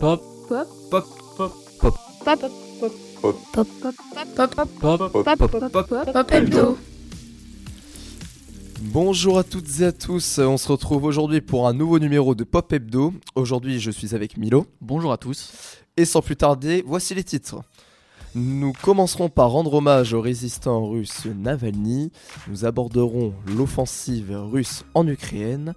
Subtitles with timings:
[0.00, 0.22] Pop.
[0.48, 0.66] Pop.
[0.90, 1.04] Pop.
[1.36, 1.52] Pop.
[1.78, 1.94] Pop.
[2.24, 2.40] Pop.
[2.72, 2.88] Pop.
[3.20, 3.36] Pop.
[3.52, 3.68] Pop.
[5.12, 5.36] Pop.
[5.36, 5.72] Pop.
[5.72, 6.12] Pop.
[6.12, 6.78] Pop hebdo.
[8.80, 12.44] Bonjour à toutes et à tous, on se retrouve aujourd'hui pour un nouveau numéro de
[12.44, 13.12] Pop Hebdo.
[13.34, 14.64] Aujourd'hui je suis avec Milo.
[14.80, 15.52] Bonjour à tous.
[15.98, 17.60] Et sans plus tarder, voici les titres.
[18.34, 22.10] Nous commencerons par rendre hommage au résistant russe Navalny.
[22.48, 25.74] Nous aborderons l'offensive russe en Ukraine.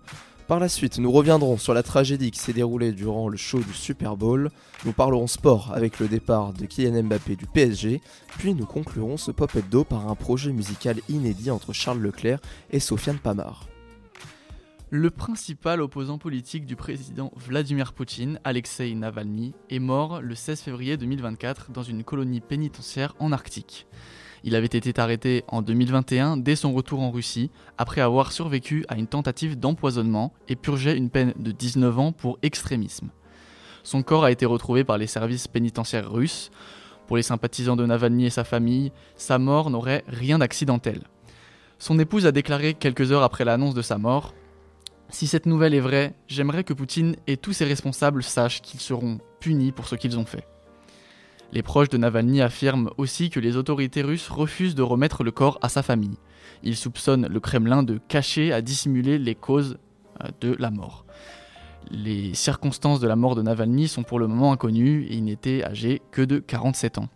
[0.48, 3.74] Par la suite, nous reviendrons sur la tragédie qui s'est déroulée durant le show du
[3.74, 4.52] Super Bowl.
[4.84, 8.02] Nous parlerons sport avec le départ de Kylian Mbappé du PSG.
[8.40, 12.40] Puis nous conclurons ce pop hebdo par un projet musical inédit entre Charles Leclerc
[12.72, 13.68] et Sofiane Pamar.
[14.90, 20.98] Le principal opposant politique du président Vladimir Poutine, Alexei Navalny, est mort le 16 février
[20.98, 23.88] 2024 dans une colonie pénitentiaire en Arctique.
[24.46, 28.96] Il avait été arrêté en 2021 dès son retour en Russie, après avoir survécu à
[28.96, 33.10] une tentative d'empoisonnement et purgeait une peine de 19 ans pour extrémisme.
[33.84, 36.52] Son corps a été retrouvé par les services pénitentiaires russes.
[37.08, 41.04] Pour les sympathisants de Navalny et sa famille, sa mort n'aurait rien d'accidentel.
[41.80, 44.34] Son épouse a déclaré quelques heures après l'annonce de sa mort
[45.10, 49.20] Si cette nouvelle est vraie, j'aimerais que Poutine et tous ses responsables sachent qu'ils seront
[49.40, 50.48] punis pour ce qu'ils ont fait.
[51.54, 55.60] Les proches de Navalny affirment aussi que les autorités russes refusent de remettre le corps
[55.62, 56.18] à sa famille.
[56.64, 59.78] Ils soupçonnent le Kremlin de cacher à dissimuler les causes
[60.24, 61.06] euh, de la mort.
[61.92, 65.64] Les circonstances de la mort de Navalny sont pour le moment inconnues et il n'était
[65.64, 67.10] âgé que de 47 ans.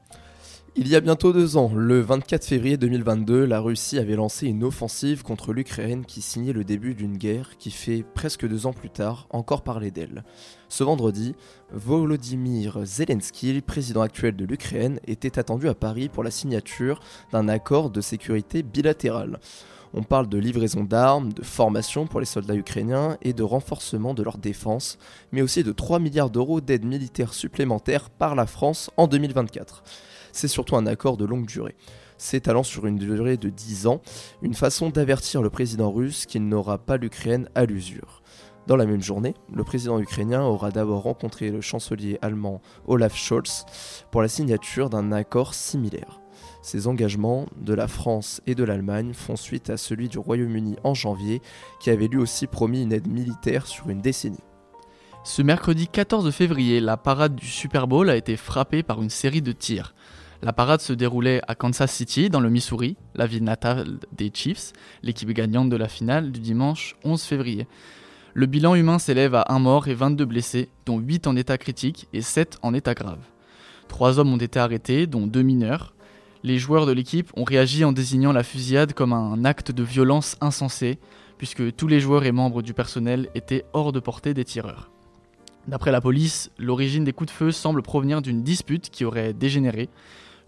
[0.79, 4.63] Il y a bientôt deux ans, le 24 février 2022, la Russie avait lancé une
[4.63, 8.91] offensive contre l'Ukraine qui signait le début d'une guerre qui fait presque deux ans plus
[8.91, 10.23] tard encore parler d'elle.
[10.69, 11.33] Ce vendredi,
[11.71, 16.99] Volodymyr Zelensky, président actuel de l'Ukraine, était attendu à Paris pour la signature
[17.31, 19.39] d'un accord de sécurité bilatéral.
[19.93, 24.23] On parle de livraison d'armes, de formation pour les soldats ukrainiens et de renforcement de
[24.23, 24.97] leur défense,
[25.31, 29.83] mais aussi de 3 milliards d'euros d'aide militaire supplémentaire par la France en 2024
[30.37, 31.75] c'est surtout un accord de longue durée.
[32.17, 34.01] S'étalant sur une durée de 10 ans,
[34.41, 38.21] une façon d'avertir le président russe qu'il n'aura pas l'Ukraine à l'usure.
[38.67, 43.65] Dans la même journée, le président ukrainien aura d'abord rencontré le chancelier allemand Olaf Scholz
[44.11, 46.19] pour la signature d'un accord similaire.
[46.61, 50.93] Ces engagements de la France et de l'Allemagne font suite à celui du Royaume-Uni en
[50.93, 51.41] janvier,
[51.79, 54.43] qui avait lui aussi promis une aide militaire sur une décennie.
[55.23, 59.41] Ce mercredi 14 février, la parade du Super Bowl a été frappée par une série
[59.41, 59.93] de tirs.
[60.41, 64.71] La parade se déroulait à Kansas City, dans le Missouri, la ville natale des Chiefs,
[65.01, 67.67] l'équipe gagnante de la finale du dimanche 11 février.
[68.35, 72.07] Le bilan humain s'élève à 1 mort et 22 blessés, dont 8 en état critique
[72.13, 73.19] et 7 en état grave.
[73.87, 75.95] Trois hommes ont été arrêtés, dont deux mineurs.
[76.47, 80.37] Les joueurs de l'équipe ont réagi en désignant la fusillade comme un acte de violence
[80.39, 80.97] insensé,
[81.37, 84.89] puisque tous les joueurs et membres du personnel étaient hors de portée des tireurs.
[85.67, 89.89] D'après la police, l'origine des coups de feu semble provenir d'une dispute qui aurait dégénéré,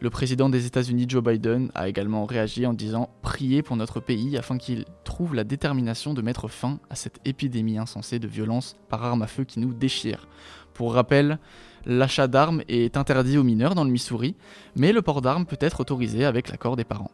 [0.02, 4.38] le président des États-Unis Joe Biden a également réagi en disant Priez pour notre pays
[4.38, 9.04] afin qu'il trouve la détermination de mettre fin à cette épidémie insensée de violence par
[9.04, 10.28] arme à feu qui nous déchire.
[10.74, 11.40] Pour rappel,
[11.86, 14.36] l'achat d'armes est interdit aux mineurs dans le Missouri,
[14.76, 17.12] mais le port d'armes peut être autorisé avec l'accord des parents.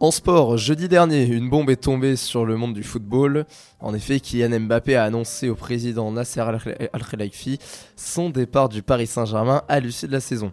[0.00, 3.46] En sport, jeudi dernier, une bombe est tombée sur le monde du football.
[3.80, 6.40] En effet, Kylian Mbappé a annoncé au président Nasser
[6.92, 7.58] Al-Khelaifi
[7.96, 10.52] son départ du Paris Saint-Germain à l'issue de la saison.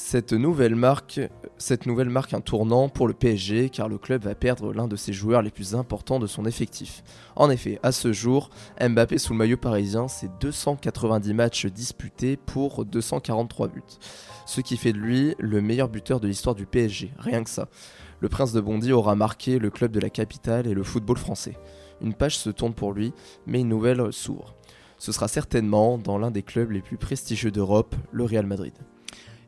[0.00, 1.20] Cette nouvelle, marque,
[1.58, 5.42] cette un tournant pour le PSG car le club va perdre l'un de ses joueurs
[5.42, 7.02] les plus importants de son effectif.
[7.34, 8.48] En effet, à ce jour,
[8.80, 13.82] Mbappé sous le maillot parisien, c'est 290 matchs disputés pour 243 buts.
[14.46, 17.68] Ce qui fait de lui le meilleur buteur de l'histoire du PSG, rien que ça.
[18.20, 21.58] Le prince de Bondy aura marqué le club de la capitale et le football français.
[22.00, 23.12] Une page se tourne pour lui,
[23.46, 24.54] mais une nouvelle s'ouvre.
[24.96, 28.74] Ce sera certainement dans l'un des clubs les plus prestigieux d'Europe, le Real Madrid.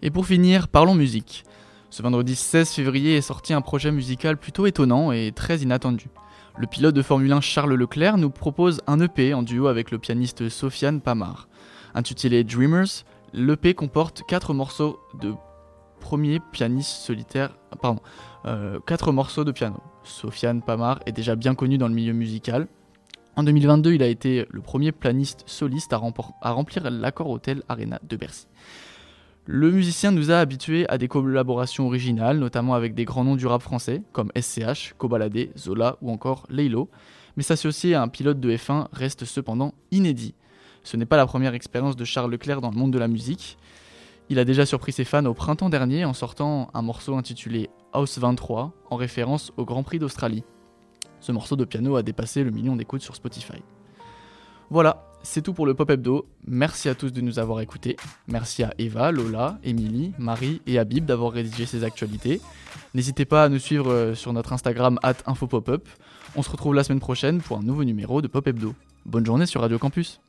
[0.02, 1.44] Et pour finir, parlons musique.
[1.90, 6.06] Ce vendredi 16 février est sorti un projet musical plutôt étonnant et très inattendu.
[6.56, 9.98] Le pilote de Formule 1 Charles Leclerc nous propose un EP en duo avec le
[9.98, 11.48] pianiste Sofiane Pamar.
[11.94, 13.04] Intitulé Dreamers,
[13.34, 15.34] l'EP comporte 4 morceaux de
[16.00, 18.00] premier pianiste solitaire, pardon,
[18.44, 19.82] 4 euh, morceaux de piano.
[20.02, 22.68] Sofiane Pamar est déjà bien connu dans le milieu musical.
[23.36, 26.00] En 2022, il a été le premier pianiste soliste à,
[26.40, 28.46] à remplir l'accord Hotel Arena de Bercy.
[29.46, 33.46] Le musicien nous a habitués à des collaborations originales, notamment avec des grands noms du
[33.46, 36.88] rap français, comme SCH, Kobalade, Zola ou encore Laylo,
[37.36, 40.34] mais s'associer à un pilote de F1 reste cependant inédit.
[40.82, 43.56] Ce n'est pas la première expérience de Charles Leclerc dans le monde de la musique.
[44.28, 48.18] Il a déjà surpris ses fans au printemps dernier en sortant un morceau intitulé House
[48.18, 50.44] 23 en référence au Grand Prix d'Australie.
[51.20, 53.62] Ce morceau de piano a dépassé le million d'écoutes sur Spotify.
[54.70, 56.26] Voilà, c'est tout pour le Pop Hebdo.
[56.46, 57.96] Merci à tous de nous avoir écoutés.
[58.26, 62.40] Merci à Eva, Lola, Émilie, Marie et Habib d'avoir rédigé ces actualités.
[62.94, 65.88] N'hésitez pas à nous suivre euh, sur notre Instagram @infopopup.
[66.36, 68.74] On se retrouve la semaine prochaine pour un nouveau numéro de Pop Hebdo.
[69.06, 70.20] Bonne journée sur Radio Campus.